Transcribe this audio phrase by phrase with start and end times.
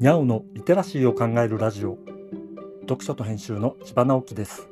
[0.00, 1.98] にゃおのリテラシーを考えるラジオ。
[2.82, 4.68] 読書と編集の千葉直樹です。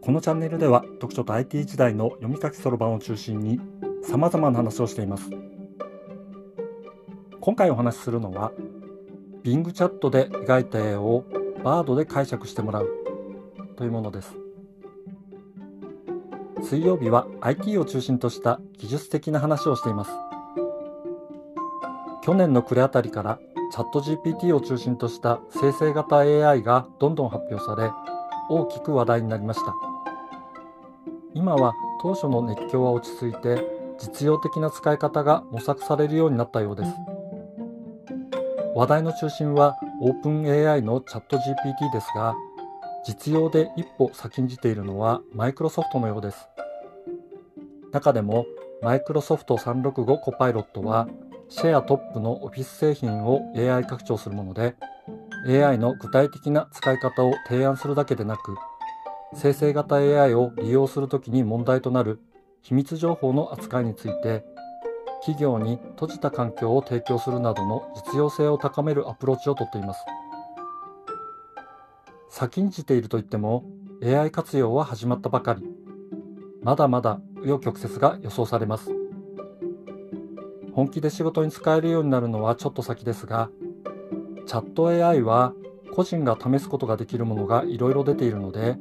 [0.00, 3.60] このチャンネルでは読書と IT 時代の読み書きそろばんを中心に
[4.02, 5.28] 様々な話をしています。
[7.38, 8.52] 今回お話しするのは
[9.42, 11.26] Bing チャットで描いた絵を
[11.62, 12.88] バードで解釈してもらう
[13.76, 14.34] というものです。
[16.62, 20.12] 水曜日は IT を中心とした技術的な話をしています。
[22.22, 23.38] 去年の暮れあたりから
[23.70, 27.90] チャット GPT を中心とした生成型 AI がどんどん発表され
[28.48, 29.74] 大きく話題になりました。
[31.34, 33.66] 今は当初の熱狂は落ち着いて
[33.98, 36.92] 実用的な使い方が模索されるようになったようです。
[38.74, 42.34] 話題の中心は OpenAI のチャット GPT ですが
[43.04, 46.48] 実用で一歩先んじているのはマイクロソフトのようです。
[47.92, 48.46] 中でも
[48.82, 51.08] マイクロソフト365コパイロットは
[51.56, 54.74] シェアトップのオフィス製品を AI 拡張するもので
[55.46, 58.56] AI の具体的な使い方を提案するだけでなく
[59.36, 62.20] 生成型 AI を利用するときに問題となる
[62.62, 64.44] 秘密情報の扱いについて
[65.20, 70.00] 企業に閉じた環境を提供するなどの実用性を高めるアプローチをとっています。
[72.30, 73.62] 先んじていると言っても
[74.02, 75.62] AI 活用は始まったばかり。
[76.62, 79.03] まだまだ紆余曲折が予想されます。
[80.74, 83.48] 本気で仕事に使えるようになるのはちょっと先ですが、
[84.46, 85.54] チャット AI は
[85.94, 88.76] 個人が試すことができるものがいろいろ出ているので、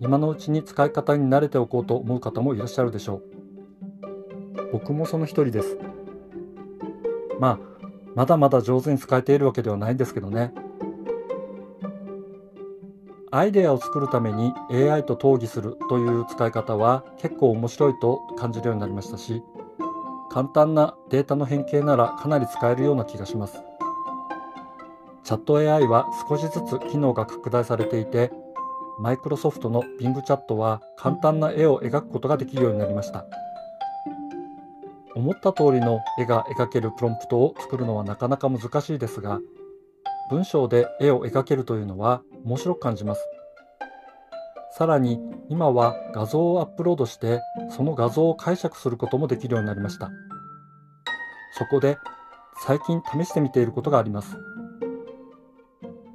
[0.00, 3.22] 今のうちに使い方に慣れておこうと思う方もいらっしゃるでしょう。
[4.72, 5.78] 僕もその一人です。
[7.38, 7.58] まあ、
[8.14, 10.54] まだまだ上手に使えているわけではないんですけどね。
[13.30, 19.42] アイデアを作るために AI と討議するという使い方は結構面白いと感じるようになりましたし、
[20.30, 23.62] 簡単なデータの変形ならかなり使えるような気がします。
[25.22, 28.30] チャット AI は少しずつ機能が拡大されていて、
[29.00, 33.24] マイクロソフトの Bing チャットは簡単な絵を描くことができるようになりました。
[35.14, 39.40] 思った通りの絵が描けるプロンプトを作るのはなかなか難しいですが、
[40.30, 43.24] 文章で絵を描けるというのは面白く感じます。
[44.76, 45.20] さらに
[45.50, 47.40] 今は画像をアップロードして
[47.70, 50.10] その画像を解釈することもできるようになりました。
[51.56, 51.96] そこで
[52.66, 54.36] 最近試してみていることがあります。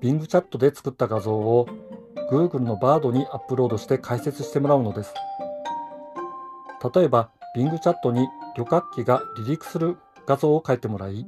[0.02, 1.68] Bing チャットで作った画像を
[2.30, 5.14] Google の Bard にアップロードして解説してもらうのです。
[6.94, 8.28] 例えば Bing チャットに
[8.58, 9.96] 旅客機が離陸する
[10.26, 11.26] 画像を書いてもらい、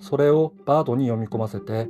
[0.00, 1.88] それを Bard に読み込ませて、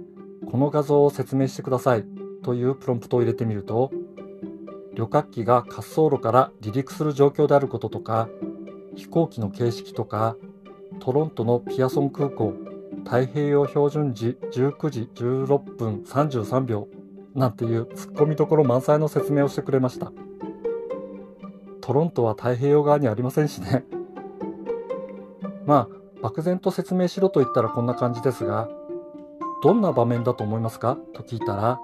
[0.50, 2.04] この画像を説明してください
[2.42, 3.90] というプロンプトを入れてみると、
[5.00, 8.28] 旅客機が滑走路から離陸する状況であることとか、
[8.96, 10.36] 飛行機の形式とか、
[10.98, 12.52] トロントのピアソン空港、
[13.04, 16.86] 太平洋標準時19時16分33秒
[17.34, 20.12] なんていう突っ込みどころ満載の説明をしてくれました。
[21.80, 23.86] トロントは太平洋側にありませんしね。
[25.64, 28.68] まあ、漠然と説明しろと言ったらこんな感じですが、
[29.62, 30.98] どんな場面だと思いますか？
[31.14, 31.80] と聞いたら、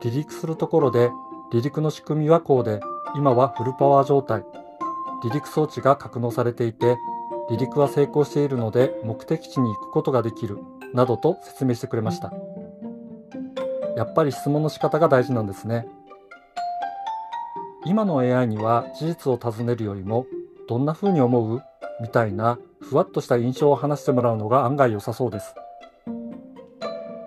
[0.00, 1.10] 離陸するところで
[1.50, 2.80] 離陸の仕組みはこうで、
[3.16, 4.44] 今はフルパワー状態。
[5.22, 6.96] 離陸装置が格納されていて、
[7.48, 10.58] 離陸は成功しているので目的地に行くことができる、
[10.94, 12.32] などと説明してくれました。
[13.96, 15.88] やっぱり質問の仕方が大事なんですね。
[17.84, 20.26] 今の AI には事実を尋ねるよりも、
[20.68, 21.62] どんな風に思う？
[22.00, 25.54] みたいなふわっとした印象を話してもらうのが案外良さそうです。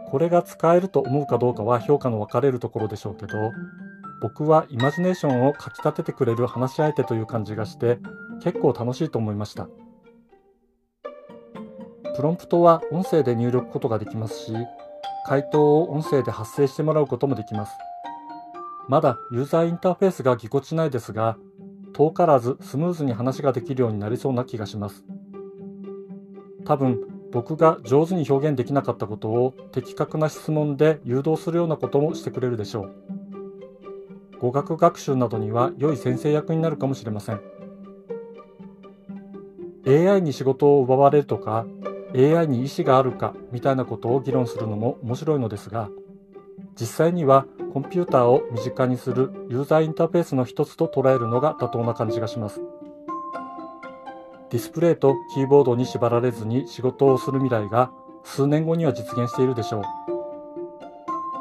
[0.09, 3.51] これが使えると思うかどうかは評価の分かれるところでしょうけど、
[4.23, 7.99] 僕はイマジネーションをかき立ててくれる話し相手という感じがして
[8.41, 9.67] 結構楽しいと思いました。
[12.15, 14.53] プロンプトは音声で入力ことができますし、
[15.27, 17.73] 回答を音声で発生してもらうこともできます。
[18.87, 21.37] まだユーザーインターフェースがぎこちないですが、
[21.91, 25.03] 遠からずスムーズに話ができるようになりそうな気がします。
[26.63, 27.01] 多分
[27.33, 33.22] 僕が上手に表現できなかったことを的確な質問で誘導するようなこともしてくれるでしょう。
[34.43, 37.39] 語学学習などには良い先生役になるかもしれません。
[39.87, 41.65] AI に仕事を奪われるとか、
[42.13, 45.87] AI に意思があるかみたいなことを議論するのも面白いのですが、
[46.77, 52.59] 実際にはコンピューターを身近にするユーザーインターフェースの一つと捉えるのが妥当な感じがします。
[54.49, 57.91] ディスプレイとキーボードに縛られずに仕事をする未来が
[58.25, 60.02] 数年後には実現しているでしょう。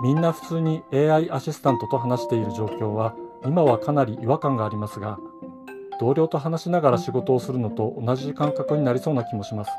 [0.03, 3.15] みんな普通に AI アシスタントと話している状況は
[3.45, 5.19] 今はかなり違和感がありますが
[6.01, 9.71] 同僚と話しながら仕事をするのと同じ感覚になりそうな気もします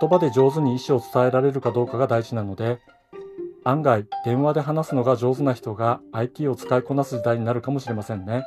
[0.00, 2.78] 言葉で上手に意思を伝えられるかどうかが大事なので、
[3.62, 8.42] 案外電話で話すのが上手な人が IT を使いこなす時代になるかもしれませんね。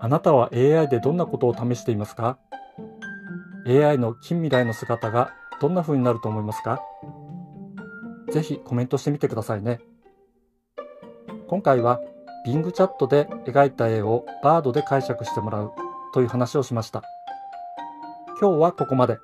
[0.00, 2.36] あなたは AI でどんなことを試していますか
[3.66, 5.32] ?AI の近未来の姿が
[5.62, 6.82] どんな風になると思いますか？
[8.32, 9.80] ぜひコメントしてみてくださいね。
[11.48, 12.00] 今回は
[12.46, 15.72] Bing チャットで描いた絵をバードで解釈してもらう
[16.14, 17.02] という話をしました。
[18.40, 19.18] 今日はここまで。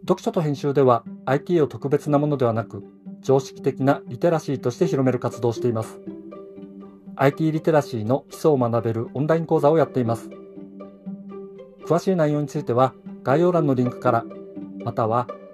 [0.00, 2.84] 読書と編集では IT を特別なものではなく
[3.20, 6.00] 常識的なリテラシーとして広める活動をしています。
[7.16, 10.30] IT リテラシーの基礎を学べるオンライン講座をやっています。
[11.84, 14.24] 詳しい内容については概要欄のリンクから
[14.84, 15.26] または